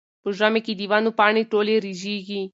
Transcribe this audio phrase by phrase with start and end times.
[0.21, 2.41] په ژمي کې د ونو پاڼې ټولې رژېږي.